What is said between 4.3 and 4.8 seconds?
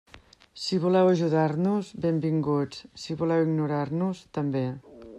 també.